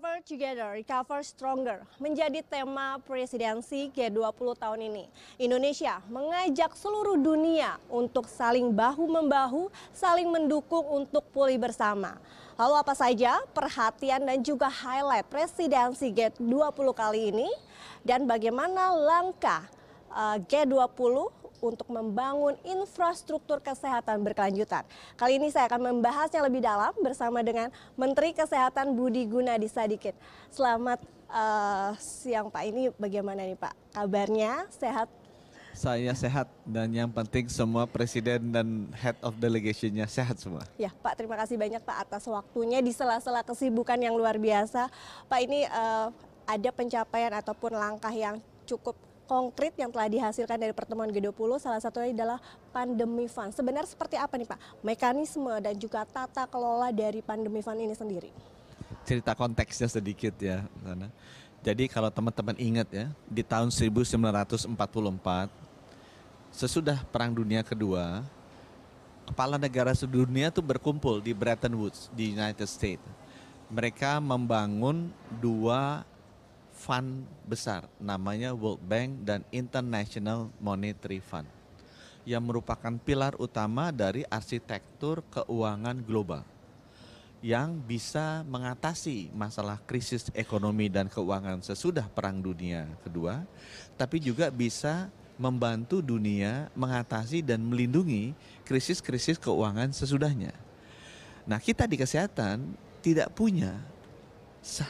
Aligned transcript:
Recover 0.00 0.24
Together, 0.24 0.68
Recover 0.80 1.20
Stronger 1.20 1.78
menjadi 2.00 2.40
tema 2.40 2.96
presidensi 3.04 3.92
G20 3.92 4.56
tahun 4.56 4.80
ini. 4.88 5.04
Indonesia 5.36 6.00
mengajak 6.08 6.72
seluruh 6.72 7.20
dunia 7.20 7.76
untuk 7.92 8.24
saling 8.24 8.72
bahu-membahu, 8.72 9.68
saling 9.92 10.24
mendukung 10.32 10.88
untuk 10.88 11.28
pulih 11.28 11.60
bersama. 11.60 12.16
Lalu 12.56 12.80
apa 12.80 12.96
saja 12.96 13.44
perhatian 13.52 14.24
dan 14.24 14.40
juga 14.40 14.72
highlight 14.72 15.28
presidensi 15.28 16.08
G20 16.08 16.86
kali 16.96 17.36
ini 17.36 17.52
dan 18.00 18.24
bagaimana 18.24 18.96
langkah 18.96 19.68
G20 20.48 21.40
untuk 21.60 21.88
membangun 21.92 22.56
infrastruktur 22.64 23.60
kesehatan 23.60 24.24
berkelanjutan. 24.24 24.82
Kali 25.14 25.36
ini 25.36 25.52
saya 25.52 25.68
akan 25.68 25.92
membahasnya 25.92 26.40
lebih 26.40 26.64
dalam 26.64 26.92
bersama 27.04 27.44
dengan 27.44 27.68
Menteri 27.94 28.32
Kesehatan 28.32 28.96
Budi 28.96 29.28
Gunadi 29.28 29.68
Sadikin. 29.68 30.16
Selamat 30.48 30.98
uh, 31.28 31.92
siang 32.00 32.48
Pak. 32.48 32.62
Ini 32.64 32.82
bagaimana 32.96 33.44
nih 33.44 33.60
Pak? 33.60 33.74
Kabarnya 33.92 34.66
sehat? 34.72 35.08
Saya 35.70 36.10
sehat 36.18 36.50
dan 36.66 36.90
yang 36.90 37.06
penting 37.08 37.46
semua 37.46 37.86
presiden 37.86 38.50
dan 38.50 38.90
head 38.90 39.14
of 39.22 39.38
delegationnya 39.38 40.04
sehat 40.10 40.34
semua. 40.42 40.66
Ya 40.74 40.90
Pak, 40.90 41.14
terima 41.14 41.38
kasih 41.38 41.54
banyak 41.56 41.78
Pak 41.86 42.10
atas 42.10 42.26
waktunya 42.26 42.82
di 42.82 42.90
sela-sela 42.90 43.46
kesibukan 43.46 43.96
yang 43.96 44.18
luar 44.18 44.34
biasa. 44.34 44.90
Pak 45.30 45.40
ini 45.40 45.70
uh, 45.70 46.10
ada 46.42 46.70
pencapaian 46.74 47.30
ataupun 47.38 47.78
langkah 47.78 48.10
yang 48.10 48.42
cukup 48.66 48.98
konkret 49.30 49.78
yang 49.78 49.94
telah 49.94 50.10
dihasilkan 50.10 50.58
dari 50.58 50.74
pertemuan 50.74 51.06
G20 51.06 51.62
salah 51.62 51.78
satunya 51.78 52.10
adalah 52.10 52.42
pandemi 52.74 53.30
fund. 53.30 53.54
Sebenarnya 53.54 53.86
seperti 53.86 54.18
apa 54.18 54.34
nih 54.34 54.50
Pak 54.50 54.58
mekanisme 54.82 55.54
dan 55.62 55.78
juga 55.78 56.02
tata 56.02 56.50
kelola 56.50 56.90
dari 56.90 57.22
pandemi 57.22 57.62
fund 57.62 57.78
ini 57.78 57.94
sendiri? 57.94 58.34
Cerita 59.06 59.38
konteksnya 59.38 59.86
sedikit 59.86 60.34
ya. 60.42 60.66
Sana. 60.82 61.14
Jadi 61.62 61.86
kalau 61.86 62.10
teman-teman 62.10 62.58
ingat 62.58 62.90
ya, 62.90 63.06
di 63.30 63.46
tahun 63.46 63.70
1944 63.70 64.66
sesudah 66.50 66.98
Perang 67.14 67.30
Dunia 67.30 67.62
Kedua, 67.62 68.26
kepala 69.30 69.62
negara 69.62 69.94
sedunia 69.94 70.50
itu 70.50 70.58
berkumpul 70.58 71.22
di 71.22 71.30
Bretton 71.30 71.78
Woods 71.78 72.10
di 72.10 72.34
United 72.34 72.66
States. 72.66 73.04
Mereka 73.70 74.18
membangun 74.18 75.14
dua 75.38 76.02
fund 76.80 77.28
besar 77.44 77.84
namanya 78.00 78.56
World 78.56 78.80
Bank 78.80 79.20
dan 79.28 79.44
International 79.52 80.48
Monetary 80.56 81.20
Fund 81.20 81.44
yang 82.24 82.40
merupakan 82.40 82.96
pilar 82.96 83.36
utama 83.36 83.92
dari 83.92 84.24
arsitektur 84.32 85.20
keuangan 85.28 86.00
global 86.00 86.40
yang 87.40 87.80
bisa 87.80 88.44
mengatasi 88.44 89.32
masalah 89.32 89.80
krisis 89.88 90.28
ekonomi 90.36 90.92
dan 90.92 91.08
keuangan 91.08 91.64
sesudah 91.64 92.04
Perang 92.12 92.36
Dunia 92.40 92.84
Kedua, 93.00 93.44
tapi 93.96 94.20
juga 94.20 94.52
bisa 94.52 95.08
membantu 95.40 96.04
dunia 96.04 96.68
mengatasi 96.76 97.40
dan 97.40 97.64
melindungi 97.64 98.36
krisis-krisis 98.68 99.40
keuangan 99.40 99.88
sesudahnya. 99.88 100.52
Nah, 101.48 101.56
kita 101.56 101.88
di 101.88 101.96
kesehatan 101.96 102.76
tidak 103.00 103.32
punya 103.32 103.80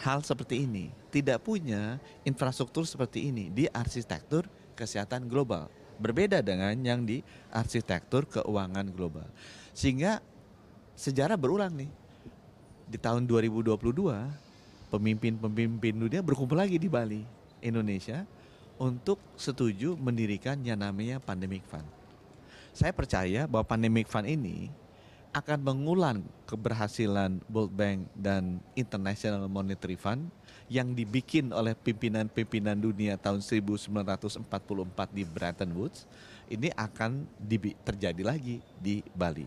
hal 0.03 0.23
seperti 0.27 0.67
ini, 0.67 0.91
tidak 1.15 1.47
punya 1.47 2.03
infrastruktur 2.27 2.83
seperti 2.83 3.31
ini 3.31 3.49
di 3.51 3.71
arsitektur 3.71 4.51
kesehatan 4.75 5.31
global. 5.31 5.71
Berbeda 6.01 6.41
dengan 6.41 6.75
yang 6.81 7.05
di 7.05 7.21
arsitektur 7.53 8.25
keuangan 8.27 8.89
global. 8.91 9.29
Sehingga 9.77 10.19
sejarah 10.97 11.37
berulang 11.37 11.73
nih. 11.77 11.91
Di 12.91 12.99
tahun 12.99 13.23
2022, 13.23 13.79
pemimpin-pemimpin 14.91 15.95
dunia 15.95 16.21
berkumpul 16.27 16.59
lagi 16.59 16.75
di 16.75 16.91
Bali, 16.91 17.23
Indonesia, 17.63 18.27
untuk 18.81 19.23
setuju 19.39 19.95
mendirikan 19.95 20.59
yang 20.67 20.83
namanya 20.83 21.23
Pandemic 21.23 21.63
Fund. 21.71 21.87
Saya 22.75 22.91
percaya 22.91 23.47
bahwa 23.47 23.63
Pandemic 23.63 24.11
Fund 24.11 24.27
ini 24.27 24.73
akan 25.31 25.59
mengulang 25.63 26.27
keberhasilan 26.51 27.39
World 27.47 27.71
Bank 27.71 28.11
dan 28.19 28.59
International 28.75 29.47
Monetary 29.47 29.95
Fund 29.95 30.27
yang 30.67 30.91
dibikin 30.91 31.55
oleh 31.55 31.75
pimpinan-pimpinan 31.79 32.75
dunia 32.79 33.15
tahun 33.15 33.39
1944 33.43 34.43
di 35.15 35.23
Bretton 35.23 35.71
Woods 35.75 36.07
ini 36.51 36.75
akan 36.75 37.31
terjadi 37.87 38.23
lagi 38.27 38.59
di 38.83 39.07
Bali. 39.15 39.47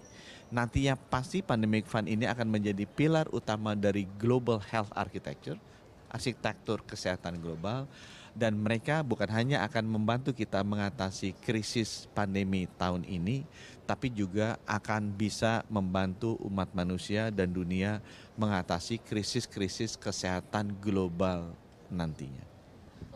Nantinya 0.56 0.96
pasti 0.96 1.44
Pandemic 1.44 1.84
Fund 1.92 2.08
ini 2.08 2.24
akan 2.24 2.48
menjadi 2.48 2.88
pilar 2.88 3.28
utama 3.36 3.76
dari 3.76 4.08
Global 4.16 4.64
Health 4.64 4.92
Architecture, 4.96 5.60
arsitektur 6.08 6.80
kesehatan 6.88 7.44
global 7.44 7.90
dan 8.34 8.58
mereka 8.58 9.06
bukan 9.06 9.30
hanya 9.30 9.62
akan 9.66 9.86
membantu 9.86 10.34
kita 10.34 10.66
mengatasi 10.66 11.38
krisis 11.38 12.10
pandemi 12.18 12.66
tahun 12.78 13.06
ini, 13.06 13.46
tapi 13.86 14.10
juga 14.10 14.58
akan 14.66 15.14
bisa 15.14 15.62
membantu 15.70 16.38
umat 16.42 16.74
manusia 16.74 17.30
dan 17.30 17.54
dunia 17.54 18.02
mengatasi 18.38 18.98
krisis-krisis 19.02 19.94
kesehatan 19.98 20.74
global 20.82 21.54
nantinya. 21.94 22.53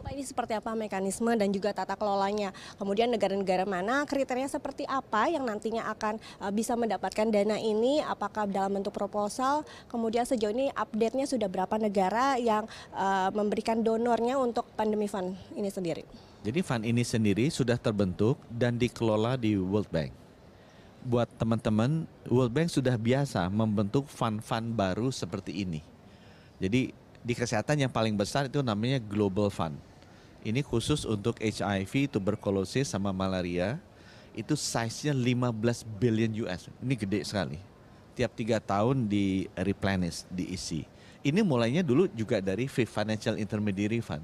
Pak 0.08 0.16
ini 0.16 0.24
seperti 0.24 0.56
apa 0.56 0.72
mekanisme 0.72 1.36
dan 1.36 1.52
juga 1.52 1.76
tata 1.76 2.00
kelolanya. 2.00 2.56
Kemudian 2.80 3.12
negara-negara 3.12 3.68
mana, 3.68 4.08
kriteria 4.08 4.48
seperti 4.48 4.88
apa 4.88 5.28
yang 5.28 5.44
nantinya 5.44 5.84
akan 5.92 6.16
uh, 6.40 6.48
bisa 6.48 6.80
mendapatkan 6.80 7.28
dana 7.28 7.60
ini, 7.60 8.00
apakah 8.00 8.48
dalam 8.48 8.80
bentuk 8.80 8.96
proposal, 8.96 9.68
kemudian 9.92 10.24
sejauh 10.24 10.56
ini 10.56 10.72
update-nya 10.80 11.28
sudah 11.28 11.52
berapa 11.52 11.76
negara 11.76 12.40
yang 12.40 12.64
uh, 12.96 13.36
memberikan 13.36 13.84
donornya 13.84 14.40
untuk 14.40 14.64
pandemi 14.80 15.12
fund 15.12 15.36
ini 15.60 15.68
sendiri. 15.68 16.08
Jadi 16.40 16.60
fund 16.64 16.88
ini 16.88 17.04
sendiri 17.04 17.52
sudah 17.52 17.76
terbentuk 17.76 18.40
dan 18.48 18.80
dikelola 18.80 19.36
di 19.36 19.60
World 19.60 19.92
Bank. 19.92 20.16
Buat 21.04 21.28
teman-teman, 21.36 22.08
World 22.32 22.56
Bank 22.56 22.72
sudah 22.72 22.96
biasa 22.96 23.44
membentuk 23.52 24.08
fund-fund 24.08 24.72
baru 24.72 25.12
seperti 25.12 25.68
ini. 25.68 25.84
Jadi 26.64 26.96
di 27.20 27.34
kesehatan 27.36 27.84
yang 27.84 27.92
paling 27.92 28.16
besar 28.16 28.48
itu 28.48 28.64
namanya 28.64 29.04
Global 29.04 29.52
Fund 29.52 29.97
ini 30.48 30.64
khusus 30.64 31.04
untuk 31.04 31.36
HIV, 31.44 32.08
tuberkulosis 32.08 32.88
sama 32.88 33.12
malaria. 33.12 33.76
Itu 34.32 34.56
size-nya 34.56 35.12
15 35.12 35.84
billion 36.00 36.32
US. 36.48 36.72
Ini 36.80 36.96
gede 36.96 37.20
sekali. 37.28 37.60
Tiap 38.16 38.32
tiga 38.32 38.64
tahun 38.64 39.12
di 39.12 39.52
replenish, 39.60 40.24
diisi. 40.32 40.88
Ini 41.20 41.44
mulainya 41.44 41.84
dulu 41.84 42.08
juga 42.16 42.40
dari 42.40 42.72
Financial 42.72 43.36
Intermediary 43.36 44.00
Fund. 44.00 44.24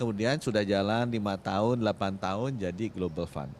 Kemudian 0.00 0.40
sudah 0.40 0.64
jalan 0.64 1.04
5 1.12 1.20
tahun, 1.44 1.76
8 1.84 2.16
tahun 2.16 2.50
jadi 2.56 2.84
Global 2.88 3.28
Fund. 3.28 3.52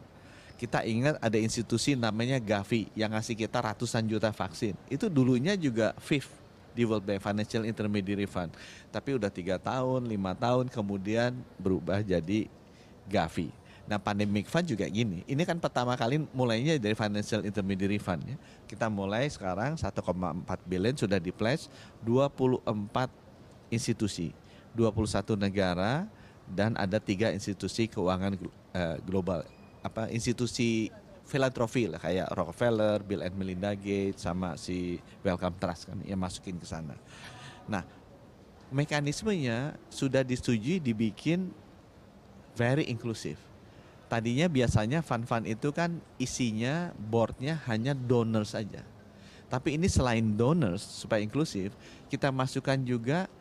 Kita 0.57 0.81
ingat 0.81 1.21
ada 1.21 1.37
institusi 1.37 1.93
namanya 1.93 2.41
Gavi 2.41 2.89
yang 2.97 3.13
ngasih 3.13 3.37
kita 3.37 3.61
ratusan 3.61 4.09
juta 4.09 4.33
vaksin. 4.33 4.73
Itu 4.89 5.05
dulunya 5.05 5.53
juga 5.53 5.93
Fifth 6.01 6.40
di 6.71 6.87
World 6.87 7.03
Bank 7.03 7.21
Financial 7.23 7.63
Intermediary 7.67 8.27
Fund. 8.27 8.51
Tapi 8.89 9.15
udah 9.15 9.31
tiga 9.31 9.59
tahun, 9.59 10.07
lima 10.07 10.35
tahun 10.35 10.67
kemudian 10.71 11.35
berubah 11.59 12.03
jadi 12.03 12.47
Gavi. 13.07 13.61
Nah 13.91 13.99
pandemic 13.99 14.47
fund 14.47 14.63
juga 14.63 14.87
gini, 14.87 15.19
ini 15.27 15.43
kan 15.43 15.59
pertama 15.59 15.97
kali 15.99 16.23
mulainya 16.31 16.79
dari 16.79 16.95
financial 16.95 17.43
intermediary 17.43 17.99
fund 17.99 18.23
ya. 18.23 18.37
Kita 18.63 18.87
mulai 18.87 19.27
sekarang 19.27 19.75
1,4 19.75 19.99
billion 20.63 20.95
sudah 20.95 21.19
di 21.19 21.33
pledge 21.35 21.67
24 21.99 22.63
institusi, 23.67 24.31
21 24.79 25.35
negara 25.35 26.07
dan 26.47 26.71
ada 26.79 27.03
tiga 27.03 27.35
institusi 27.35 27.91
keuangan 27.91 28.39
uh, 28.71 28.95
global 29.03 29.43
apa 29.81 30.07
institusi 30.13 30.87
filantropi 31.25 31.87
lah 31.87 31.99
kayak 32.01 32.27
Rockefeller, 32.33 33.01
Bill 33.05 33.23
and 33.23 33.35
Melinda 33.37 33.71
Gates 33.73 34.25
sama 34.25 34.59
si 34.59 34.99
Welcome 35.23 35.55
Trust 35.61 35.87
kan 35.87 35.99
yang 36.03 36.19
masukin 36.19 36.59
ke 36.59 36.67
sana. 36.67 36.97
Nah, 37.69 37.85
mekanismenya 38.71 39.79
sudah 39.91 40.23
disetujui 40.23 40.79
dibikin 40.79 41.51
very 42.55 42.87
inclusive. 42.87 43.39
Tadinya 44.11 44.51
biasanya 44.51 44.99
fund-fund 44.99 45.47
itu 45.47 45.71
kan 45.71 46.03
isinya 46.19 46.91
boardnya 46.99 47.63
hanya 47.71 47.95
donors 47.95 48.51
saja. 48.51 48.83
Tapi 49.47 49.79
ini 49.79 49.87
selain 49.87 50.35
donors 50.35 50.83
supaya 50.83 51.23
inklusif, 51.23 51.75
kita 52.07 52.31
masukkan 52.31 52.79
juga 52.83 53.31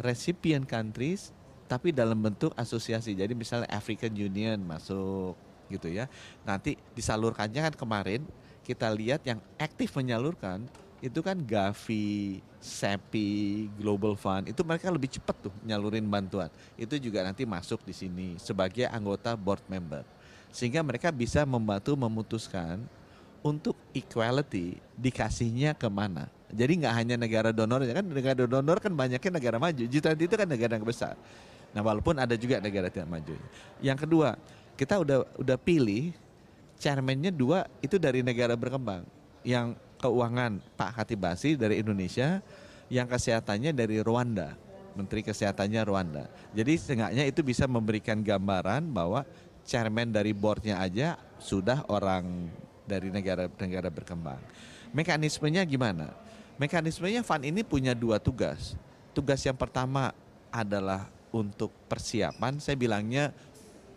recipient 0.00 0.64
countries 0.64 1.32
tapi 1.68 1.92
dalam 1.92 2.20
bentuk 2.20 2.52
asosiasi. 2.56 3.16
Jadi 3.16 3.32
misalnya 3.32 3.68
African 3.72 4.12
Union 4.12 4.60
masuk, 4.64 5.36
gitu 5.68 5.88
ya. 5.88 6.10
Nanti 6.42 6.76
disalurkannya 6.96 7.72
kan 7.72 7.74
kemarin 7.74 8.22
kita 8.64 8.88
lihat 8.92 9.22
yang 9.28 9.38
aktif 9.60 9.92
menyalurkan 9.96 10.64
itu 11.04 11.20
kan 11.20 11.36
Gavi, 11.36 12.40
SEPI, 12.64 13.68
Global 13.76 14.16
Fund 14.16 14.48
itu 14.48 14.64
mereka 14.64 14.88
lebih 14.88 15.12
cepat 15.12 15.36
tuh 15.36 15.54
nyalurin 15.60 16.08
bantuan. 16.08 16.48
Itu 16.80 16.96
juga 16.96 17.20
nanti 17.20 17.44
masuk 17.44 17.84
di 17.84 17.92
sini 17.92 18.40
sebagai 18.40 18.88
anggota 18.88 19.36
board 19.36 19.60
member. 19.68 20.00
Sehingga 20.48 20.80
mereka 20.80 21.12
bisa 21.12 21.44
membantu 21.44 21.92
memutuskan 21.92 22.80
untuk 23.44 23.76
equality 23.92 24.80
dikasihnya 24.96 25.76
ke 25.76 25.92
mana? 25.92 26.32
Jadi 26.48 26.80
nggak 26.80 26.94
hanya 26.96 27.16
negara 27.20 27.52
donor, 27.52 27.84
ya 27.84 28.00
kan 28.00 28.06
negara 28.08 28.48
donor 28.48 28.80
kan 28.80 28.94
banyaknya 28.96 29.30
negara 29.36 29.60
maju. 29.60 29.84
G20 29.84 30.24
itu 30.24 30.36
kan 30.40 30.48
negara 30.48 30.72
yang 30.80 30.88
besar. 30.88 31.20
Nah 31.76 31.84
walaupun 31.84 32.16
ada 32.16 32.32
juga 32.38 32.64
negara 32.64 32.88
tidak 32.88 33.10
maju. 33.10 33.34
Yang 33.84 34.08
kedua, 34.08 34.40
kita 34.74 35.00
udah 35.00 35.18
udah 35.38 35.56
pilih 35.58 36.14
chairmannya 36.78 37.30
dua 37.30 37.66
itu 37.80 37.96
dari 37.98 38.20
negara 38.20 38.58
berkembang. 38.58 39.06
Yang 39.46 39.78
keuangan 40.02 40.60
Pak 40.76 40.90
Hatibasi 41.00 41.56
dari 41.56 41.80
Indonesia, 41.80 42.44
yang 42.92 43.08
kesehatannya 43.08 43.72
dari 43.72 44.00
Rwanda. 44.04 44.56
Menteri 44.94 45.26
Kesehatannya 45.26 45.82
Rwanda. 45.82 46.30
Jadi 46.54 46.78
seenggaknya 46.78 47.26
itu 47.26 47.42
bisa 47.42 47.66
memberikan 47.66 48.22
gambaran 48.22 48.94
bahwa 48.94 49.26
chairman 49.66 50.14
dari 50.14 50.30
boardnya 50.30 50.78
aja 50.78 51.18
sudah 51.42 51.82
orang 51.90 52.46
dari 52.86 53.10
negara-negara 53.10 53.90
berkembang. 53.90 54.38
Mekanismenya 54.94 55.66
gimana? 55.66 56.14
Mekanismenya 56.62 57.26
fund 57.26 57.42
ini 57.42 57.66
punya 57.66 57.90
dua 57.90 58.22
tugas. 58.22 58.78
Tugas 59.10 59.42
yang 59.42 59.58
pertama 59.58 60.14
adalah 60.54 61.10
untuk 61.34 61.74
persiapan, 61.90 62.62
saya 62.62 62.78
bilangnya 62.78 63.34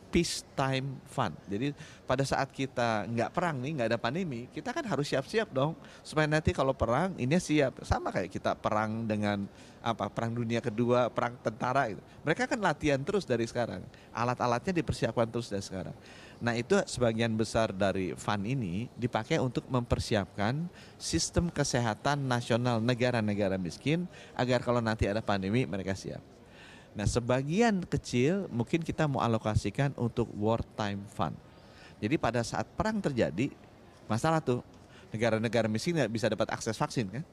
peacetime 0.07 0.99
fund. 1.05 1.35
Jadi 1.45 1.75
pada 2.07 2.23
saat 2.23 2.49
kita 2.51 3.05
nggak 3.07 3.29
perang 3.35 3.59
nih, 3.59 3.71
nggak 3.77 3.89
ada 3.91 3.99
pandemi, 3.99 4.47
kita 4.49 4.71
kan 4.71 4.83
harus 4.87 5.07
siap-siap 5.11 5.51
dong 5.51 5.75
supaya 6.01 6.25
nanti 6.25 6.55
kalau 6.55 6.71
perang 6.71 7.13
ini 7.19 7.35
siap. 7.37 7.83
Sama 7.83 8.09
kayak 8.11 8.31
kita 8.31 8.55
perang 8.55 9.03
dengan 9.03 9.43
apa 9.83 10.11
perang 10.11 10.35
dunia 10.35 10.59
kedua, 10.59 11.11
perang 11.11 11.35
tentara 11.39 11.91
itu. 11.91 12.01
Mereka 12.23 12.47
kan 12.47 12.59
latihan 12.59 12.99
terus 13.03 13.23
dari 13.27 13.47
sekarang. 13.47 13.83
Alat-alatnya 14.15 14.83
dipersiapkan 14.83 15.27
terus 15.27 15.47
dari 15.51 15.63
sekarang. 15.63 15.95
Nah 16.37 16.53
itu 16.53 16.77
sebagian 16.85 17.33
besar 17.33 17.73
dari 17.73 18.13
fund 18.13 18.45
ini 18.45 18.85
dipakai 18.93 19.41
untuk 19.41 19.65
mempersiapkan 19.67 20.69
sistem 21.01 21.49
kesehatan 21.49 22.29
nasional 22.29 22.77
negara-negara 22.77 23.57
miskin 23.57 24.05
agar 24.37 24.61
kalau 24.61 24.83
nanti 24.83 25.09
ada 25.09 25.23
pandemi 25.25 25.65
mereka 25.65 25.97
siap. 25.97 26.36
Nah, 26.97 27.05
sebagian 27.05 27.85
kecil 27.85 28.49
mungkin 28.49 28.81
kita 28.81 29.05
mau 29.05 29.21
alokasikan 29.21 29.93
untuk 30.01 30.25
wartime 30.33 31.05
fund. 31.13 31.37
Jadi 32.01 32.17
pada 32.17 32.41
saat 32.41 32.65
perang 32.73 32.97
terjadi, 32.97 33.53
masalah 34.09 34.41
tuh 34.41 34.65
negara-negara 35.13 35.69
miskin 35.69 35.93
nggak 35.93 36.09
bisa 36.09 36.25
dapat 36.25 36.49
akses 36.49 36.73
vaksin 36.73 37.05
kan? 37.21 37.23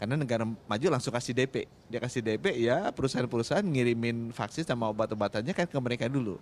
Karena 0.00 0.16
negara 0.16 0.48
maju 0.48 0.86
langsung 0.88 1.12
kasih 1.12 1.36
DP. 1.36 1.68
Dia 1.92 2.00
kasih 2.00 2.24
DP 2.24 2.64
ya 2.64 2.88
perusahaan-perusahaan 2.96 3.60
ngirimin 3.60 4.32
vaksin 4.32 4.64
sama 4.64 4.88
obat-obatannya 4.88 5.52
kan 5.52 5.68
ke 5.68 5.76
mereka 5.76 6.08
dulu. 6.08 6.40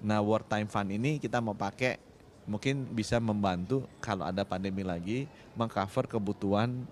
Nah, 0.00 0.24
wartime 0.24 0.72
fund 0.72 0.88
ini 0.96 1.20
kita 1.20 1.44
mau 1.44 1.52
pakai 1.52 2.00
mungkin 2.48 2.88
bisa 2.96 3.20
membantu 3.20 3.84
kalau 4.00 4.24
ada 4.24 4.40
pandemi 4.48 4.80
lagi 4.80 5.28
mengcover 5.52 6.08
kebutuhan 6.08 6.88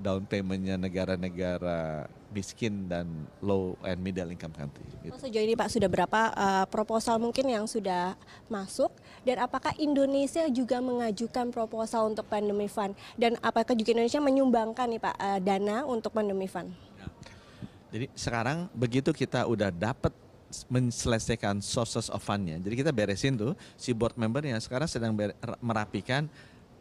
down 0.00 0.28
paymentnya 0.28 0.76
negara-negara 0.76 2.06
miskin 2.34 2.84
dan 2.90 3.08
low 3.40 3.80
and 3.80 3.96
middle 4.04 4.28
income 4.28 4.52
country. 4.52 4.84
Gitu. 5.00 5.16
Sejauh 5.16 5.44
ini 5.46 5.56
Pak 5.56 5.72
sudah 5.72 5.88
berapa 5.88 6.20
uh, 6.36 6.64
proposal 6.68 7.16
mungkin 7.16 7.48
yang 7.48 7.64
sudah 7.64 8.12
masuk 8.52 8.92
dan 9.24 9.40
apakah 9.40 9.72
Indonesia 9.80 10.44
juga 10.52 10.82
mengajukan 10.84 11.48
proposal 11.48 12.12
untuk 12.12 12.28
pandemic 12.28 12.68
fund 12.68 12.92
dan 13.16 13.40
apakah 13.40 13.72
juga 13.72 13.96
Indonesia 13.96 14.20
menyumbangkan 14.20 14.86
nih 14.90 15.00
Pak 15.00 15.16
uh, 15.16 15.40
dana 15.40 15.76
untuk 15.88 16.12
pandemic 16.12 16.52
fund? 16.52 16.68
Ya. 17.00 17.06
Jadi 17.96 18.06
sekarang 18.12 18.68
begitu 18.76 19.10
kita 19.16 19.48
udah 19.48 19.72
dapat 19.72 20.12
menyelesaikan 20.70 21.58
sources 21.58 22.06
of 22.06 22.22
fundnya, 22.22 22.56
jadi 22.62 22.86
kita 22.86 22.90
beresin 22.94 23.34
tuh 23.34 23.58
si 23.74 23.90
board 23.90 24.14
member 24.14 24.46
yang 24.46 24.62
sekarang 24.62 24.86
sedang 24.86 25.12
merapikan 25.58 26.30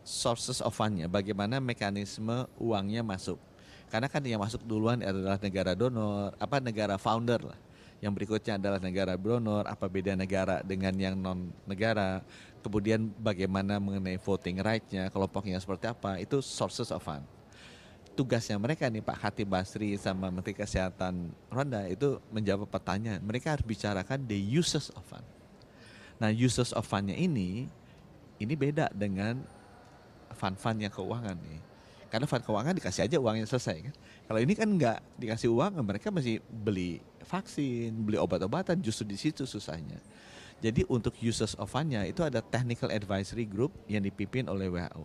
sources 0.05 0.61
of 0.61 0.71
fundnya, 0.71 1.09
bagaimana 1.09 1.57
mekanisme 1.57 2.45
uangnya 2.61 3.01
masuk 3.01 3.41
karena 3.89 4.07
kan 4.09 4.21
yang 4.25 4.41
masuk 4.41 4.65
duluan 4.65 4.99
adalah 4.99 5.37
negara 5.37 5.77
donor, 5.77 6.33
apa 6.41 6.57
negara 6.57 6.97
founder 6.97 7.53
lah. 7.53 7.59
Yang 8.01 8.11
berikutnya 8.21 8.59
adalah 8.59 8.79
negara 8.81 9.13
donor, 9.15 9.65
apa 9.69 9.85
beda 9.87 10.17
negara 10.17 10.59
dengan 10.65 10.93
yang 10.97 11.15
non 11.15 11.53
negara. 11.63 12.19
Kemudian 12.59 13.13
bagaimana 13.21 13.77
mengenai 13.77 14.17
voting 14.17 14.57
right-nya, 14.59 15.13
kelompoknya 15.13 15.61
seperti 15.61 15.85
apa, 15.85 16.17
itu 16.17 16.41
sources 16.41 16.89
of 16.89 16.99
fund. 16.99 17.21
Tugasnya 18.19 18.59
mereka 18.59 18.87
nih 18.87 19.03
Pak 19.03 19.17
Hati 19.21 19.43
Basri 19.47 19.95
sama 19.99 20.31
Menteri 20.31 20.55
Kesehatan 20.55 21.35
Rwanda 21.51 21.83
itu 21.85 22.17
menjawab 22.31 22.67
pertanyaan. 22.67 23.19
Mereka 23.21 23.55
harus 23.55 23.65
bicarakan 23.67 24.23
the 24.27 24.39
uses 24.39 24.91
of 24.95 25.03
fund. 25.07 25.27
Nah 26.19 26.31
uses 26.31 26.71
of 26.71 26.87
fundnya 26.87 27.13
ini, 27.13 27.67
ini 28.39 28.53
beda 28.55 28.91
dengan 28.95 29.43
fund-fund 30.35 30.83
yang 30.83 30.93
keuangan 30.93 31.39
nih 31.39 31.75
karena 32.15 32.31
fund 32.31 32.47
keuangan 32.47 32.73
dikasih 32.79 33.11
aja 33.11 33.17
uangnya 33.19 33.43
selesai 33.43 33.91
kan. 33.91 33.95
Kalau 34.31 34.39
ini 34.39 34.53
kan 34.55 34.71
nggak 34.71 35.19
dikasih 35.19 35.51
uang, 35.51 35.83
mereka 35.83 36.15
masih 36.15 36.39
beli 36.47 37.03
vaksin, 37.27 37.91
beli 37.91 38.15
obat-obatan, 38.15 38.79
justru 38.79 39.03
di 39.03 39.19
situ 39.19 39.43
susahnya. 39.43 39.99
Jadi 40.63 40.87
untuk 40.87 41.11
users 41.19 41.59
of 41.59 41.67
fundnya 41.67 42.07
itu 42.07 42.23
ada 42.23 42.39
technical 42.39 42.87
advisory 42.87 43.43
group 43.43 43.75
yang 43.91 43.99
dipimpin 43.99 44.47
oleh 44.47 44.71
WHO. 44.71 45.03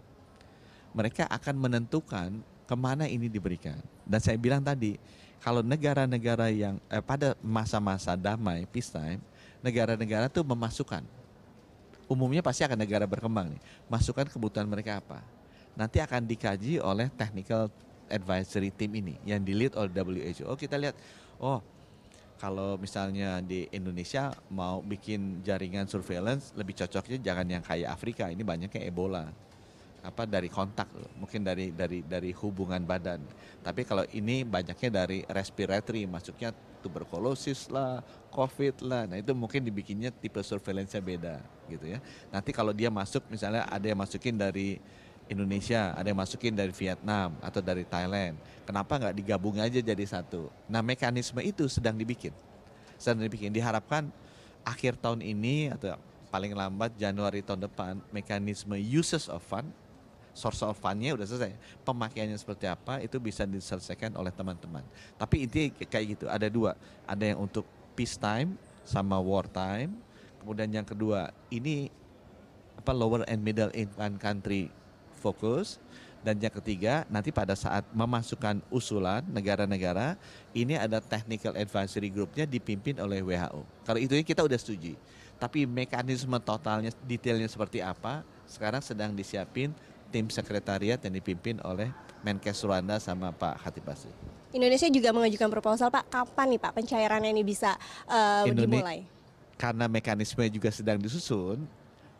Mereka 0.94 1.26
akan 1.26 1.58
menentukan 1.58 2.28
ke 2.70 2.74
mana 2.78 3.10
ini 3.10 3.26
diberikan. 3.26 3.82
Dan 4.06 4.22
saya 4.22 4.38
bilang 4.38 4.62
tadi, 4.62 4.94
kalau 5.42 5.66
negara-negara 5.66 6.46
yang 6.54 6.78
eh, 6.86 7.02
pada 7.02 7.34
masa-masa 7.42 8.14
damai, 8.14 8.70
peacetime, 8.70 9.18
negara-negara 9.66 10.30
tuh 10.30 10.46
memasukkan. 10.46 11.02
Umumnya 12.10 12.42
pasti 12.42 12.66
akan 12.66 12.74
negara 12.74 13.06
berkembang 13.06 13.54
nih, 13.54 13.62
masukkan 13.86 14.26
kebutuhan 14.26 14.66
mereka 14.66 14.98
apa? 14.98 15.22
Nanti 15.78 16.02
akan 16.02 16.26
dikaji 16.26 16.82
oleh 16.82 17.06
technical 17.14 17.70
advisory 18.10 18.74
team 18.74 18.98
ini 18.98 19.14
yang 19.22 19.38
dilihat 19.38 19.78
oleh 19.78 19.94
WHO. 19.94 20.50
Oh 20.50 20.58
kita 20.58 20.74
lihat, 20.74 20.98
oh 21.38 21.62
kalau 22.40 22.74
misalnya 22.80 23.38
di 23.44 23.70
Indonesia 23.70 24.34
mau 24.50 24.82
bikin 24.82 25.44
jaringan 25.44 25.86
surveillance 25.86 26.56
lebih 26.56 26.72
cocoknya 26.82 27.20
jangan 27.20 27.46
yang 27.46 27.62
kayak 27.62 27.92
Afrika 27.92 28.32
ini 28.32 28.40
banyaknya 28.40 28.88
Ebola 28.88 29.28
apa 30.00 30.24
dari 30.24 30.48
kontak 30.48 30.88
mungkin 31.20 31.44
dari 31.44 31.72
dari 31.76 32.00
dari 32.00 32.32
hubungan 32.32 32.80
badan 32.84 33.20
tapi 33.60 33.84
kalau 33.84 34.04
ini 34.16 34.48
banyaknya 34.48 35.04
dari 35.04 35.20
respiratory 35.28 36.08
masuknya 36.08 36.56
tuberkulosis 36.80 37.68
lah 37.68 38.00
covid 38.32 38.80
lah 38.80 39.04
nah 39.04 39.20
itu 39.20 39.36
mungkin 39.36 39.60
dibikinnya 39.60 40.08
tipe 40.08 40.40
surveillance 40.40 40.96
beda 40.96 41.44
gitu 41.68 41.84
ya 41.84 41.98
nanti 42.32 42.50
kalau 42.50 42.72
dia 42.72 42.88
masuk 42.88 43.28
misalnya 43.28 43.68
ada 43.68 43.84
yang 43.84 44.00
masukin 44.00 44.34
dari 44.40 44.80
Indonesia, 45.30 45.94
ada 45.94 46.10
yang 46.10 46.18
masukin 46.18 46.50
dari 46.58 46.74
Vietnam 46.74 47.38
atau 47.38 47.62
dari 47.62 47.86
Thailand. 47.86 48.34
Kenapa 48.66 48.98
nggak 48.98 49.14
digabung 49.14 49.62
aja 49.62 49.78
jadi 49.78 50.02
satu? 50.02 50.50
Nah 50.66 50.82
mekanisme 50.82 51.38
itu 51.38 51.70
sedang 51.70 51.94
dibikin, 51.94 52.34
sedang 52.98 53.22
dibikin. 53.22 53.54
Diharapkan 53.54 54.10
akhir 54.66 54.98
tahun 54.98 55.22
ini 55.22 55.70
atau 55.70 55.94
paling 56.34 56.50
lambat 56.50 56.98
Januari 56.98 57.46
tahun 57.46 57.62
depan 57.62 58.02
mekanisme 58.10 58.74
uses 58.74 59.30
of 59.30 59.38
fund, 59.46 59.70
source 60.40 60.64
of 60.64 60.80
fundnya 60.80 61.12
udah 61.12 61.28
selesai. 61.28 61.52
Pemakaiannya 61.84 62.40
seperti 62.40 62.64
apa 62.64 63.04
itu 63.04 63.20
bisa 63.20 63.44
diselesaikan 63.44 64.16
oleh 64.16 64.32
teman-teman. 64.32 64.80
Tapi 65.20 65.44
intinya 65.44 65.68
kayak 65.84 66.04
gitu, 66.16 66.24
ada 66.32 66.48
dua, 66.48 66.72
ada 67.04 67.24
yang 67.28 67.44
untuk 67.44 67.68
peace 67.92 68.16
time 68.16 68.56
sama 68.88 69.20
war 69.20 69.44
time. 69.44 69.92
Kemudian 70.40 70.72
yang 70.72 70.88
kedua, 70.88 71.28
ini 71.52 71.92
apa 72.80 72.96
lower 72.96 73.28
and 73.28 73.44
middle 73.44 73.68
income 73.76 74.16
country 74.16 74.72
fokus 75.20 75.76
dan 76.20 76.36
yang 76.36 76.52
ketiga 76.52 77.08
nanti 77.08 77.32
pada 77.32 77.56
saat 77.56 77.84
memasukkan 77.96 78.60
usulan 78.68 79.24
negara-negara 79.32 80.20
ini 80.52 80.76
ada 80.76 81.00
technical 81.00 81.56
advisory 81.56 82.12
groupnya 82.12 82.44
dipimpin 82.44 83.00
oleh 83.00 83.24
WHO. 83.24 83.64
Kalau 83.88 84.00
itu 84.00 84.12
kita 84.20 84.44
udah 84.44 84.58
setuju. 84.60 84.96
Tapi 85.40 85.64
mekanisme 85.64 86.36
totalnya 86.44 86.92
detailnya 87.08 87.48
seperti 87.48 87.80
apa 87.80 88.20
sekarang 88.44 88.84
sedang 88.84 89.16
disiapin 89.16 89.72
tim 90.10 90.26
sekretariat 90.28 90.98
yang 91.00 91.14
dipimpin 91.14 91.62
oleh 91.62 91.88
Menkes 92.20 92.60
Rwanda 92.66 93.00
sama 93.00 93.32
Pak 93.32 93.64
Hatip 93.64 93.86
Basri. 93.86 94.12
Indonesia 94.50 94.90
juga 94.90 95.14
mengajukan 95.14 95.48
proposal 95.48 95.88
Pak, 95.88 96.10
kapan 96.10 96.58
nih 96.58 96.60
Pak 96.60 96.72
pencairannya 96.74 97.30
ini 97.30 97.46
bisa 97.46 97.78
uh, 98.10 98.44
dimulai? 98.50 99.06
Karena 99.54 99.86
mekanisme 99.86 100.42
juga 100.50 100.74
sedang 100.74 100.98
disusun, 100.98 101.62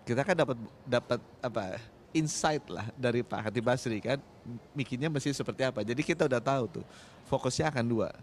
kita 0.07 0.23
kan 0.23 0.39
dapat 0.39 0.57
dapat 0.87 1.21
apa 1.43 1.83
insight 2.15 2.63
lah 2.71 2.87
dari 2.95 3.27
Pak 3.27 3.51
Hati 3.51 3.61
Basri 3.63 3.99
kan 3.99 4.19
bikinnya 4.75 5.11
mesti 5.11 5.35
seperti 5.35 5.67
apa. 5.67 5.83
Jadi 5.83 6.03
kita 6.07 6.31
udah 6.31 6.39
tahu 6.39 6.81
tuh 6.81 6.87
fokusnya 7.27 7.71
akan 7.75 7.85
dua, 7.87 8.15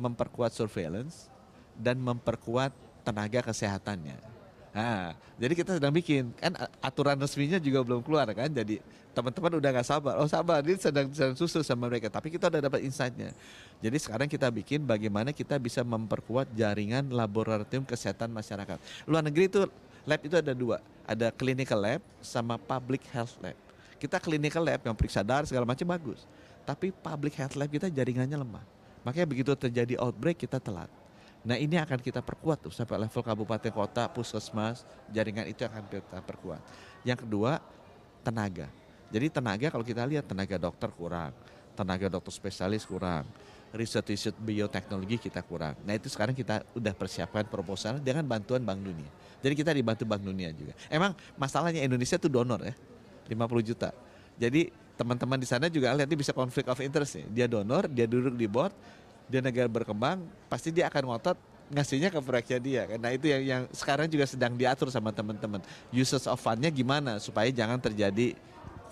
memperkuat 0.00 0.56
surveillance 0.56 1.28
dan 1.76 2.00
memperkuat 2.00 2.72
tenaga 3.04 3.44
kesehatannya. 3.52 4.31
Nah, 4.72 5.12
jadi 5.36 5.52
kita 5.52 5.76
sedang 5.76 5.92
bikin 5.92 6.32
kan 6.40 6.56
aturan 6.80 7.20
resminya 7.20 7.60
juga 7.60 7.84
belum 7.84 8.00
keluar 8.00 8.24
kan. 8.32 8.48
Jadi 8.48 8.80
teman-teman 9.12 9.60
udah 9.60 9.68
nggak 9.68 9.86
sabar. 9.86 10.16
Oh 10.16 10.24
sabar, 10.24 10.64
ini 10.64 10.80
sedang 10.80 11.12
sedang 11.12 11.36
susul 11.36 11.60
sama 11.60 11.92
mereka. 11.92 12.08
Tapi 12.08 12.32
kita 12.32 12.48
udah 12.48 12.60
dapat 12.64 12.80
insightnya. 12.80 13.36
Jadi 13.84 13.96
sekarang 14.00 14.32
kita 14.32 14.48
bikin 14.48 14.80
bagaimana 14.88 15.28
kita 15.36 15.60
bisa 15.60 15.84
memperkuat 15.84 16.48
jaringan 16.56 17.12
laboratorium 17.12 17.84
kesehatan 17.84 18.32
masyarakat. 18.32 18.80
Luar 19.04 19.20
negeri 19.20 19.52
itu 19.52 19.68
lab 20.08 20.20
itu 20.24 20.40
ada 20.40 20.56
dua, 20.56 20.80
ada 21.04 21.28
clinical 21.28 21.76
lab 21.76 22.00
sama 22.24 22.56
public 22.56 23.04
health 23.12 23.36
lab. 23.44 23.54
Kita 24.00 24.16
clinical 24.24 24.64
lab 24.64 24.80
yang 24.80 24.96
periksa 24.96 25.20
darah 25.20 25.44
segala 25.44 25.68
macam 25.68 25.84
bagus. 25.84 26.24
Tapi 26.64 26.96
public 26.96 27.36
health 27.36 27.60
lab 27.60 27.68
kita 27.68 27.92
jaringannya 27.92 28.40
lemah. 28.40 28.64
Makanya 29.04 29.28
begitu 29.28 29.52
terjadi 29.52 30.00
outbreak 30.00 30.40
kita 30.40 30.56
telat. 30.56 31.01
Nah 31.42 31.58
ini 31.58 31.74
akan 31.74 31.98
kita 31.98 32.22
perkuat 32.22 32.62
tuh 32.62 32.72
sampai 32.74 33.02
level 33.02 33.22
kabupaten 33.22 33.72
kota, 33.74 34.06
puskesmas, 34.06 34.86
jaringan 35.10 35.50
itu 35.50 35.66
akan 35.66 35.82
kita 35.90 36.22
perkuat. 36.22 36.62
Yang 37.02 37.26
kedua 37.26 37.58
tenaga. 38.22 38.70
Jadi 39.10 39.26
tenaga 39.28 39.66
kalau 39.68 39.84
kita 39.84 40.06
lihat 40.06 40.24
tenaga 40.24 40.56
dokter 40.56 40.88
kurang, 40.94 41.34
tenaga 41.74 42.06
dokter 42.08 42.32
spesialis 42.32 42.86
kurang, 42.86 43.26
riset-riset 43.74 44.36
bioteknologi 44.38 45.18
kita 45.28 45.42
kurang. 45.42 45.74
Nah 45.82 45.98
itu 45.98 46.06
sekarang 46.06 46.36
kita 46.36 46.62
udah 46.76 46.94
persiapkan 46.94 47.44
proposal 47.48 47.98
dengan 47.98 48.22
bantuan 48.22 48.62
Bank 48.62 48.80
Dunia. 48.84 49.10
Jadi 49.42 49.54
kita 49.58 49.74
dibantu 49.74 50.06
Bank 50.06 50.22
Dunia 50.22 50.54
juga. 50.54 50.78
Emang 50.86 51.16
masalahnya 51.34 51.82
Indonesia 51.82 52.16
tuh 52.20 52.30
donor 52.30 52.62
ya, 52.62 52.74
50 53.26 53.68
juta. 53.68 53.90
Jadi 54.38 54.70
teman-teman 54.94 55.40
di 55.40 55.48
sana 55.48 55.66
juga 55.72 55.90
lihat 55.96 56.06
ini 56.06 56.18
bisa 56.20 56.30
konflik 56.36 56.68
of 56.68 56.78
interest 56.78 57.18
nih. 57.18 57.26
Dia 57.42 57.46
donor, 57.48 57.88
dia 57.88 58.04
duduk 58.04 58.36
di 58.36 58.46
board, 58.46 58.72
dia 59.30 59.40
negara 59.40 59.68
berkembang 59.70 60.22
pasti 60.46 60.74
dia 60.74 60.86
akan 60.90 61.14
ngotot 61.14 61.38
ngasihnya 61.72 62.12
ke 62.12 62.20
proyeknya 62.20 62.58
dia. 62.60 62.82
Nah 63.00 63.10
itu 63.16 63.32
yang 63.32 63.42
yang 63.42 63.62
sekarang 63.72 64.04
juga 64.06 64.28
sedang 64.28 64.52
diatur 64.52 64.92
sama 64.92 65.08
teman-teman. 65.08 65.64
Uses 65.88 66.28
of 66.28 66.36
fundnya 66.36 66.68
gimana 66.68 67.16
supaya 67.16 67.48
jangan 67.48 67.80
terjadi 67.80 68.36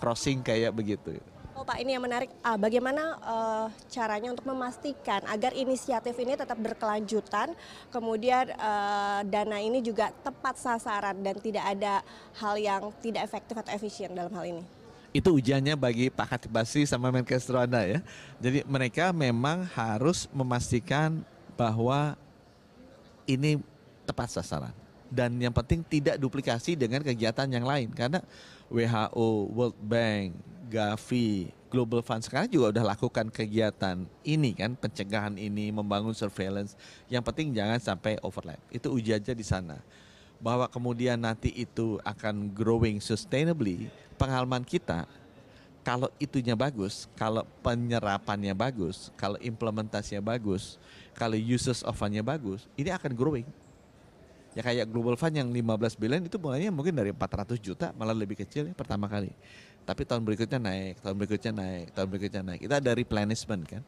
crossing 0.01 0.41
kayak 0.41 0.73
begitu. 0.73 1.13
Oh 1.61 1.61
Pak, 1.61 1.77
ini 1.77 1.93
yang 1.93 2.01
menarik. 2.01 2.33
Ah, 2.41 2.57
bagaimana 2.57 3.21
uh, 3.21 3.67
caranya 3.85 4.33
untuk 4.33 4.49
memastikan 4.49 5.21
agar 5.29 5.53
inisiatif 5.53 6.17
ini 6.17 6.33
tetap 6.33 6.57
berkelanjutan, 6.57 7.53
kemudian 7.93 8.49
uh, 8.57 9.21
dana 9.21 9.61
ini 9.61 9.77
juga 9.85 10.09
tepat 10.25 10.57
sasaran 10.57 11.21
dan 11.21 11.37
tidak 11.37 11.61
ada 11.61 12.01
hal 12.41 12.57
yang 12.57 12.89
tidak 13.05 13.29
efektif 13.29 13.53
atau 13.61 13.77
efisien 13.77 14.09
dalam 14.09 14.33
hal 14.33 14.57
ini? 14.57 14.80
Itu 15.11 15.29
ujiannya 15.31 15.75
bagi 15.75 16.07
Pak 16.07 16.27
Khatib 16.35 16.51
Basri 16.51 16.87
sama 16.87 17.11
Menkes 17.11 17.51
Anda 17.51 17.83
ya. 17.83 17.99
Jadi 18.39 18.63
mereka 18.63 19.11
memang 19.11 19.67
harus 19.75 20.27
memastikan 20.31 21.23
bahwa 21.59 22.15
ini 23.27 23.59
tepat 24.07 24.33
sasaran 24.33 24.73
dan 25.11 25.35
yang 25.37 25.51
penting 25.51 25.83
tidak 25.83 26.15
duplikasi 26.15 26.79
dengan 26.79 27.03
kegiatan 27.03 27.45
yang 27.51 27.67
lain 27.67 27.91
karena 27.91 28.23
WHO, 28.71 29.51
World 29.51 29.79
Bank, 29.83 30.39
Gavi, 30.71 31.51
Global 31.67 31.99
Fund 31.99 32.23
sekarang 32.23 32.47
juga 32.47 32.79
udah 32.79 32.95
lakukan 32.95 33.27
kegiatan 33.27 34.07
ini 34.23 34.55
kan 34.55 34.79
pencegahan 34.79 35.35
ini 35.35 35.75
membangun 35.75 36.15
surveillance. 36.15 36.79
Yang 37.11 37.23
penting 37.27 37.51
jangan 37.51 37.79
sampai 37.83 38.15
overlap. 38.23 38.59
Itu 38.71 38.95
ujiannya 38.95 39.35
di 39.35 39.45
sana. 39.45 39.83
Bahwa 40.41 40.65
kemudian 40.65 41.21
nanti 41.21 41.53
itu 41.53 42.01
akan 42.01 42.49
growing 42.49 42.97
sustainably 42.97 43.93
pengalaman 44.17 44.65
kita 44.65 45.05
kalau 45.81 46.13
itunya 46.21 46.53
bagus, 46.53 47.09
kalau 47.17 47.41
penyerapannya 47.65 48.53
bagus, 48.53 49.09
kalau 49.17 49.37
implementasinya 49.41 50.21
bagus, 50.21 50.77
kalau 51.17 51.33
uses 51.33 51.81
of 51.81 51.97
fundnya 51.97 52.21
bagus, 52.21 52.69
ini 52.77 52.93
akan 52.93 53.17
growing. 53.17 53.47
Ya 54.51 54.61
kayak 54.61 54.85
Global 54.91 55.15
Fund 55.15 55.33
yang 55.33 55.47
15 55.47 55.95
billion 55.95 56.21
itu 56.27 56.35
mulainya 56.35 56.69
mungkin 56.69 56.91
dari 56.91 57.15
400 57.15 57.55
juta 57.57 57.95
malah 57.95 58.11
lebih 58.11 58.35
kecil 58.45 58.67
ya 58.67 58.75
pertama 58.75 59.07
kali. 59.07 59.31
Tapi 59.87 60.05
tahun 60.05 60.21
berikutnya 60.21 60.59
naik, 60.59 61.01
tahun 61.01 61.15
berikutnya 61.17 61.53
naik, 61.55 61.85
tahun 61.95 62.07
berikutnya 62.11 62.41
naik. 62.43 62.59
Kita 62.67 62.75
ada 62.77 62.91
replenishment 62.93 63.63
kan 63.65 63.81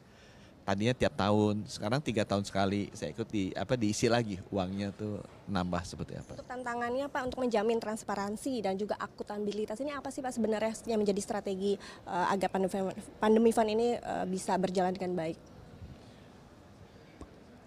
tadinya 0.63 0.95
tiap 0.95 1.13
tahun, 1.19 1.67
sekarang 1.67 1.99
tiga 1.99 2.23
tahun 2.23 2.47
sekali 2.47 2.87
saya 2.95 3.11
ikut 3.11 3.27
di 3.27 3.51
apa 3.51 3.75
diisi 3.75 4.07
lagi 4.07 4.39
uangnya 4.47 4.95
tuh 4.95 5.19
nambah 5.51 5.83
seperti 5.83 6.15
apa? 6.15 6.39
Untuk 6.39 6.47
tantangannya 6.47 7.05
Pak 7.11 7.21
untuk 7.27 7.43
menjamin 7.43 7.83
transparansi 7.83 8.63
dan 8.63 8.79
juga 8.79 8.95
akutabilitas 8.95 9.75
ini 9.83 9.91
apa 9.91 10.07
sih 10.07 10.23
Pak 10.23 10.31
sebenarnya 10.31 10.71
yang 10.87 11.03
menjadi 11.03 11.19
strategi 11.19 11.75
uh, 12.07 12.31
agar 12.31 12.47
pandemi, 12.47 12.95
pandemi 13.19 13.51
fund 13.51 13.69
ini 13.75 13.99
uh, 13.99 14.23
bisa 14.23 14.55
berjalan 14.55 14.95
dengan 14.95 15.19
baik? 15.19 15.37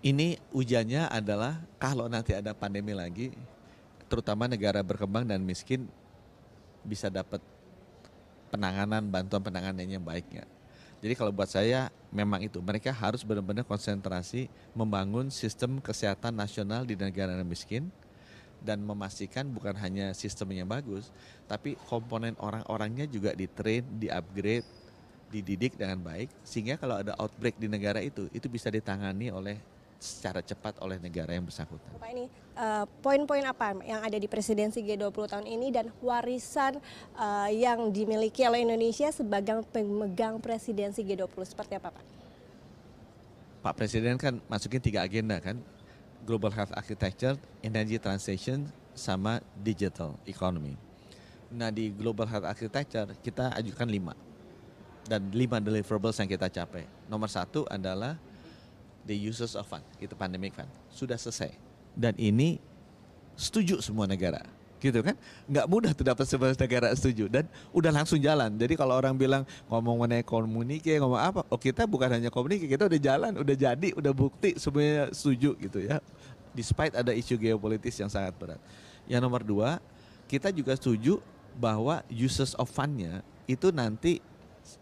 Ini 0.00 0.41
ujiannya 0.57 1.12
adalah 1.12 1.61
kalau 1.76 2.09
nanti 2.09 2.33
ada 2.33 2.57
pandemi 2.57 2.97
lagi, 2.97 3.35
terutama 4.09 4.49
negara 4.49 4.81
berkembang 4.81 5.29
dan 5.29 5.45
miskin 5.45 5.85
bisa 6.81 7.12
dapat 7.12 7.43
penanganan 8.49 9.05
bantuan 9.11 9.43
penanganannya 9.45 10.00
baik 10.00 10.25
nggak? 10.33 10.56
Jadi 11.05 11.12
kalau 11.12 11.33
buat 11.33 11.49
saya 11.49 11.93
memang 12.09 12.41
itu. 12.45 12.59
Mereka 12.65 12.88
harus 12.88 13.21
benar-benar 13.21 13.69
konsentrasi 13.69 14.49
membangun 14.73 15.29
sistem 15.29 15.79
kesehatan 15.79 16.33
nasional 16.33 16.88
di 16.88 16.97
negara 16.97 17.37
miskin 17.45 17.93
dan 18.65 18.81
memastikan 18.81 19.47
bukan 19.53 19.76
hanya 19.76 20.17
sistemnya 20.17 20.65
bagus, 20.65 21.12
tapi 21.45 21.76
komponen 21.87 22.33
orang-orangnya 22.41 23.05
juga 23.05 23.37
di-train, 23.37 23.85
di-upgrade, 24.00 24.65
dididik 25.31 25.75
dengan 25.75 26.00
baik 26.00 26.31
sehingga 26.47 26.79
kalau 26.79 27.03
ada 27.03 27.12
outbreak 27.19 27.59
di 27.59 27.67
negara 27.67 27.99
itu 27.99 28.31
itu 28.31 28.47
bisa 28.47 28.71
ditangani 28.71 29.35
oleh 29.35 29.59
secara 29.97 30.45
cepat 30.45 30.76
oleh 30.85 31.00
negara 31.00 31.33
yang 31.33 31.45
bersangkutan. 31.45 31.88
Pak 31.97 32.11
ini 32.12 32.29
uh, 32.57 32.85
poin-poin 33.00 33.45
apa 33.45 33.76
yang 33.85 34.00
ada 34.05 34.17
di 34.17 34.29
presidensi 34.29 34.85
G20 34.85 35.25
tahun 35.29 35.47
ini 35.49 35.69
dan 35.73 35.88
warisan 36.05 36.79
uh, 37.17 37.49
yang 37.49 37.88
dimiliki 37.93 38.45
oleh 38.45 38.65
Indonesia 38.65 39.09
sebagai 39.12 39.65
pemegang 39.73 40.41
presidensi 40.41 41.00
G20 41.00 41.43
seperti 41.49 41.81
apa 41.81 41.93
Pak? 41.93 42.05
Pak 43.67 43.75
Presiden 43.75 44.15
kan 44.15 44.38
masukin 44.47 44.79
tiga 44.79 45.03
agenda 45.03 45.43
kan, 45.43 45.59
Global 46.23 46.55
Health 46.55 46.71
Architecture, 46.76 47.35
Energy 47.67 47.99
Transition, 47.99 48.71
sama 48.95 49.43
Digital 49.59 50.15
Economy. 50.25 50.79
Nah 51.50 51.71
di 51.71 51.91
Global 51.91 52.26
Health 52.26 52.47
Architecture 52.47 53.11
kita 53.23 53.55
ajukan 53.55 53.87
lima 53.87 54.15
dan 55.07 55.31
lima 55.31 55.62
deliverables 55.62 56.19
yang 56.19 56.26
kita 56.26 56.50
capai. 56.50 56.87
Nomor 57.07 57.31
satu 57.31 57.62
adalah 57.71 58.19
the 59.07 59.15
uses 59.15 59.55
of 59.55 59.65
fund, 59.65 59.87
itu 60.03 60.13
pandemic 60.19 60.53
fund, 60.53 60.69
sudah 60.91 61.15
selesai. 61.15 61.55
Dan 61.95 62.13
ini 62.19 62.59
setuju 63.39 63.81
semua 63.81 64.05
negara, 64.05 64.43
gitu 64.83 65.01
kan? 65.01 65.17
Nggak 65.49 65.67
mudah 65.71 65.91
tuh 65.95 66.05
dapat 66.05 66.27
semua 66.29 66.53
negara 66.53 66.91
setuju 66.93 67.31
dan 67.31 67.49
udah 67.73 67.95
langsung 67.95 68.19
jalan. 68.19 68.53
Jadi 68.59 68.75
kalau 68.75 68.99
orang 68.99 69.15
bilang 69.17 69.47
ngomong 69.71 70.05
mengenai 70.05 70.27
komunike, 70.27 70.99
ngomong 70.99 71.21
apa? 71.23 71.41
Oh 71.49 71.57
kita 71.57 71.87
bukan 71.87 72.11
hanya 72.19 72.29
komunike, 72.29 72.67
kita 72.67 72.91
udah 72.91 73.01
jalan, 73.01 73.33
udah 73.39 73.57
jadi, 73.57 73.89
udah 73.95 74.13
bukti 74.13 74.59
semuanya 74.59 75.09
setuju 75.15 75.55
gitu 75.57 75.79
ya. 75.81 76.03
Despite 76.57 76.97
ada 76.97 77.13
isu 77.13 77.37
geopolitis 77.37 77.97
yang 78.01 78.09
sangat 78.09 78.33
berat. 78.37 78.61
Yang 79.07 79.21
nomor 79.23 79.45
dua, 79.45 79.79
kita 80.27 80.51
juga 80.51 80.75
setuju 80.75 81.23
bahwa 81.57 82.03
uses 82.11 82.53
of 82.59 82.69
fundnya 82.69 83.25
itu 83.49 83.71
nanti 83.71 84.19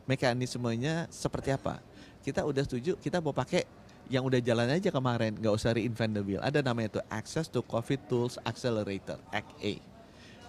mekanismenya 0.08 1.06
seperti 1.12 1.52
apa. 1.52 1.78
Kita 2.24 2.40
udah 2.40 2.64
setuju, 2.64 2.96
kita 2.96 3.20
mau 3.20 3.36
pakai 3.36 3.68
yang 4.12 4.24
udah 4.24 4.40
jalan 4.40 4.68
aja 4.68 4.92
kemarin, 4.92 5.32
nggak 5.36 5.54
usah 5.54 5.72
reinvent 5.72 6.12
the 6.16 6.22
wheel. 6.22 6.42
Ada 6.44 6.60
namanya 6.60 6.98
itu 6.98 7.00
Access 7.08 7.48
to 7.48 7.64
COVID 7.64 8.04
Tools 8.08 8.36
Accelerator, 8.44 9.16
ACT-A. 9.32 9.80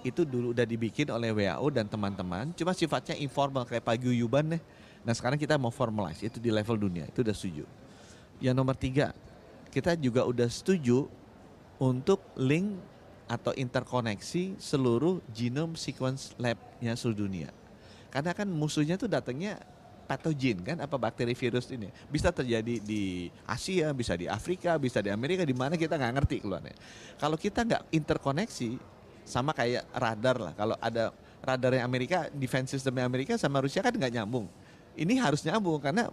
Itu 0.05 0.21
dulu 0.27 0.53
udah 0.53 0.67
dibikin 0.67 1.09
oleh 1.09 1.33
WHO 1.33 1.67
dan 1.73 1.89
teman-teman, 1.89 2.53
cuma 2.53 2.75
sifatnya 2.75 3.17
informal 3.17 3.65
kayak 3.65 3.81
paguyuban 3.81 4.57
nih. 4.57 4.61
Nah 5.01 5.13
sekarang 5.15 5.39
kita 5.39 5.57
mau 5.57 5.73
formalize, 5.73 6.21
itu 6.21 6.37
di 6.37 6.53
level 6.53 6.77
dunia, 6.77 7.09
itu 7.09 7.25
udah 7.25 7.35
setuju. 7.35 7.65
Yang 8.43 8.55
nomor 8.57 8.75
tiga, 8.75 9.15
kita 9.73 9.97
juga 9.97 10.27
udah 10.27 10.49
setuju 10.51 11.07
untuk 11.81 12.21
link 12.37 12.75
atau 13.25 13.51
interkoneksi 13.57 14.61
seluruh 14.61 15.17
genome 15.33 15.73
sequence 15.73 16.37
labnya 16.37 16.93
seluruh 16.93 17.25
dunia. 17.25 17.49
Karena 18.13 18.31
kan 18.31 18.47
musuhnya 18.47 18.95
tuh 18.95 19.09
datangnya 19.09 19.59
patogen 20.05 20.61
kan 20.61 20.77
apa 20.79 20.95
bakteri 20.95 21.33
virus 21.33 21.67
ini? 21.73 21.89
Bisa 22.07 22.29
terjadi 22.29 22.79
di 22.79 23.27
Asia 23.43 23.91
bisa 23.91 24.13
di 24.13 24.29
Afrika 24.29 24.77
bisa 24.77 25.01
di 25.01 25.09
Amerika 25.09 25.41
di 25.41 25.53
mana 25.57 25.75
kita 25.75 25.97
nggak 25.97 26.13
ngerti 26.21 26.35
keluarnya. 26.45 26.77
Kalau 27.17 27.35
kita 27.35 27.65
nggak 27.65 27.83
interkoneksi 27.91 28.77
sama 29.25 29.51
kayak 29.51 29.89
radar 29.91 30.37
lah. 30.37 30.53
Kalau 30.53 30.77
ada 30.77 31.09
radar 31.41 31.77
yang 31.77 31.85
Amerika 31.89 32.29
defense 32.31 32.77
system 32.77 33.01
Amerika 33.01 33.35
sama 33.35 33.59
Rusia 33.59 33.81
kan 33.81 33.91
nggak 33.91 34.13
nyambung. 34.13 34.45
Ini 34.95 35.19
harus 35.19 35.43
nyambung 35.43 35.83
karena 35.83 36.07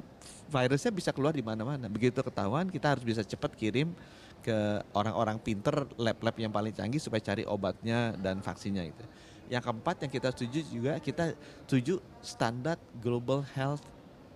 virusnya 0.50 0.90
bisa 0.90 1.14
keluar 1.14 1.36
di 1.36 1.44
mana-mana. 1.44 1.86
Begitu 1.86 2.18
ketahuan 2.18 2.66
kita 2.66 2.96
harus 2.96 3.04
bisa 3.06 3.22
cepat 3.22 3.54
kirim 3.54 3.94
ke 4.42 4.82
orang-orang 4.92 5.38
pinter 5.38 5.86
lab-lab 5.94 6.34
yang 6.34 6.50
paling 6.50 6.74
canggih 6.74 6.98
supaya 6.98 7.22
cari 7.22 7.46
obatnya 7.46 8.18
dan 8.18 8.42
vaksinnya 8.42 8.90
itu. 8.90 9.04
Yang 9.52 9.68
keempat 9.68 9.96
yang 10.00 10.12
kita 10.16 10.28
setuju 10.32 10.60
juga 10.64 10.92
kita 10.96 11.36
setuju 11.68 12.00
standar 12.24 12.80
global 13.04 13.44
health 13.52 13.84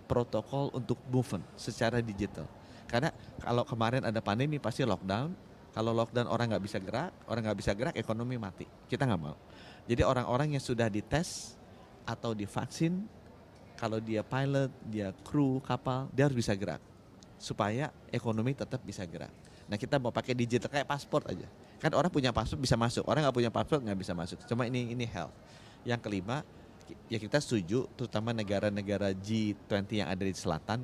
protokol 0.05 0.69
untuk 0.77 1.01
movement 1.09 1.41
secara 1.57 2.05
digital. 2.05 2.45
Karena 2.85 3.09
kalau 3.41 3.65
kemarin 3.65 4.05
ada 4.05 4.21
pandemi 4.21 4.61
pasti 4.61 4.85
lockdown. 4.85 5.33
Kalau 5.73 5.93
lockdown 5.93 6.29
orang 6.29 6.53
nggak 6.53 6.63
bisa 6.65 6.77
gerak, 6.77 7.13
orang 7.29 7.49
nggak 7.49 7.57
bisa 7.57 7.71
gerak, 7.73 7.93
ekonomi 7.97 8.37
mati. 8.37 8.65
Kita 8.65 9.09
nggak 9.09 9.21
mau. 9.21 9.37
Jadi 9.89 10.01
orang-orang 10.05 10.57
yang 10.57 10.63
sudah 10.63 10.89
dites 10.89 11.57
atau 12.05 12.33
divaksin, 12.33 13.05
kalau 13.77 14.01
dia 14.01 14.25
pilot, 14.25 14.73
dia 14.89 15.13
kru 15.21 15.61
kapal, 15.61 16.09
dia 16.13 16.25
harus 16.29 16.37
bisa 16.37 16.53
gerak 16.57 16.81
supaya 17.37 17.93
ekonomi 18.09 18.57
tetap 18.57 18.81
bisa 18.81 19.05
gerak. 19.05 19.29
Nah 19.69 19.77
kita 19.77 20.01
mau 20.01 20.09
pakai 20.09 20.33
digital 20.33 20.69
kayak 20.69 20.89
paspor 20.89 21.25
aja 21.29 21.45
Kan 21.77 21.93
orang 21.93 22.09
punya 22.09 22.33
paspor 22.33 22.57
bisa 22.57 22.73
masuk, 22.73 23.05
orang 23.05 23.25
nggak 23.27 23.37
punya 23.37 23.51
paspor 23.53 23.77
nggak 23.81 23.99
bisa 23.99 24.13
masuk. 24.17 24.41
Cuma 24.49 24.65
ini 24.65 24.93
ini 24.93 25.05
health. 25.05 25.33
Yang 25.85 26.01
kelima, 26.03 26.41
ya 27.07 27.21
kita 27.21 27.37
setuju 27.37 27.85
terutama 27.93 28.33
negara-negara 28.33 29.13
G20 29.13 30.03
yang 30.03 30.09
ada 30.09 30.23
di 30.25 30.33
selatan 30.33 30.81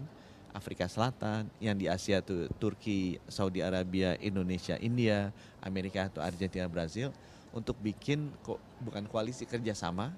Afrika 0.54 0.86
Selatan, 0.86 1.50
yang 1.58 1.74
di 1.74 1.90
Asia 1.90 2.22
tuh 2.22 2.46
Turki, 2.62 3.18
Saudi 3.26 3.66
Arabia, 3.66 4.14
Indonesia, 4.22 4.78
India, 4.78 5.34
Amerika 5.66 6.06
atau 6.08 6.22
Argentina, 6.22 6.70
Brazil 6.70 7.10
untuk 7.52 7.78
bikin 7.82 8.30
kok 8.46 8.62
bukan 8.82 9.10
koalisi 9.10 9.50
kerjasama 9.50 10.14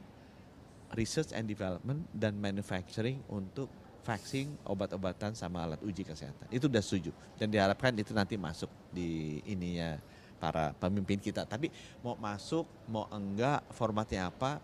research 0.94 1.32
and 1.32 1.48
development 1.48 2.04
dan 2.12 2.36
manufacturing 2.36 3.20
untuk 3.32 3.72
vaksin, 4.06 4.54
obat-obatan 4.70 5.34
sama 5.34 5.66
alat 5.66 5.82
uji 5.82 6.06
kesehatan. 6.06 6.46
Itu 6.54 6.70
udah 6.70 6.84
setuju 6.84 7.10
dan 7.40 7.50
diharapkan 7.50 7.96
itu 7.96 8.14
nanti 8.14 8.38
masuk 8.38 8.70
di 8.94 9.42
ininya 9.50 9.98
para 10.46 10.66
pemimpin 10.78 11.18
kita. 11.18 11.42
Tapi 11.50 11.74
mau 12.06 12.14
masuk, 12.14 12.70
mau 12.86 13.10
enggak, 13.10 13.66
formatnya 13.74 14.30
apa, 14.30 14.62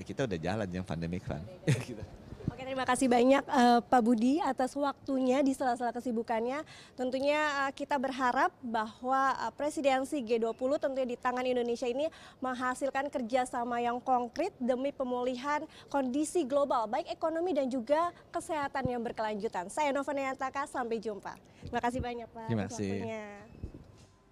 ya 0.00 0.02
kita 0.08 0.24
udah 0.24 0.38
jalan 0.40 0.68
yang 0.72 0.84
pandemic 0.88 1.20
fund. 1.28 1.44
Gitu. 1.86 2.00
Oke, 2.46 2.62
terima 2.62 2.88
kasih 2.88 3.10
banyak 3.10 3.44
uh, 3.52 3.84
Pak 3.84 4.00
Budi 4.00 4.40
atas 4.40 4.72
waktunya 4.78 5.44
di 5.44 5.52
sela-sela 5.52 5.92
kesibukannya. 5.92 6.64
Tentunya 6.96 7.68
uh, 7.68 7.72
kita 7.74 8.00
berharap 8.00 8.48
bahwa 8.64 9.36
uh, 9.36 9.52
presidensi 9.52 10.24
G20 10.24 10.80
tentunya 10.80 11.04
di 11.04 11.18
tangan 11.20 11.44
Indonesia 11.44 11.84
ini 11.84 12.08
menghasilkan 12.40 13.12
kerjasama 13.12 13.82
yang 13.82 14.00
konkret 14.00 14.56
demi 14.56 14.88
pemulihan 14.88 15.68
kondisi 15.92 16.48
global, 16.48 16.88
baik 16.88 17.12
ekonomi 17.12 17.52
dan 17.52 17.68
juga 17.68 18.14
kesehatan 18.32 18.88
yang 18.88 19.04
berkelanjutan. 19.04 19.68
Saya 19.68 19.92
Nova 19.92 20.16
Nayantaka, 20.16 20.64
sampai 20.64 20.96
jumpa. 20.96 21.36
Terima 21.66 21.82
kasih 21.82 22.00
banyak 22.00 22.28
Pak. 22.30 22.46
Terima 22.48 22.64
kasih. 22.72 22.88
Waktunya. 22.88 23.75